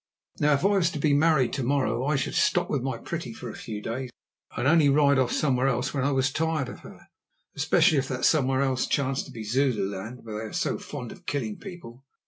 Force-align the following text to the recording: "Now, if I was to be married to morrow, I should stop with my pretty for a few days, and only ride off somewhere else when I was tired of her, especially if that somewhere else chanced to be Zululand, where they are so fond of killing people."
"Now, 0.39 0.53
if 0.53 0.65
I 0.65 0.77
was 0.79 0.89
to 0.93 0.97
be 0.97 1.13
married 1.13 1.53
to 1.53 1.63
morrow, 1.63 2.03
I 2.07 2.15
should 2.15 2.33
stop 2.33 2.71
with 2.71 2.81
my 2.81 2.97
pretty 2.97 3.33
for 3.33 3.51
a 3.51 3.55
few 3.55 3.83
days, 3.83 4.09
and 4.57 4.67
only 4.67 4.89
ride 4.89 5.19
off 5.19 5.31
somewhere 5.31 5.67
else 5.67 5.93
when 5.93 6.03
I 6.03 6.11
was 6.11 6.33
tired 6.33 6.69
of 6.69 6.79
her, 6.79 7.01
especially 7.55 7.99
if 7.99 8.07
that 8.07 8.25
somewhere 8.25 8.63
else 8.63 8.87
chanced 8.87 9.27
to 9.27 9.31
be 9.31 9.43
Zululand, 9.43 10.21
where 10.25 10.39
they 10.39 10.45
are 10.49 10.53
so 10.53 10.79
fond 10.79 11.11
of 11.11 11.27
killing 11.27 11.59
people." 11.59 12.03